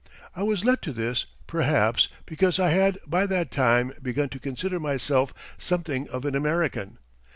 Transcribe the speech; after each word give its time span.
I 0.35 0.41
was 0.41 0.65
led 0.65 0.81
to 0.81 0.93
this, 0.93 1.27
perhaps, 1.45 2.07
because 2.25 2.57
I 2.59 2.69
had 2.71 2.97
by 3.05 3.27
that 3.27 3.51
time 3.51 3.93
begun 4.01 4.29
to 4.29 4.39
consider 4.39 4.79
myself 4.79 5.31
something 5.59 6.09
of 6.09 6.25
an 6.25 6.33
American. 6.35 6.97